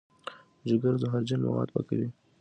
جګر 0.67 0.93
زهرجن 1.01 1.39
مواد 1.47 1.69
پاکوي. 1.73 2.09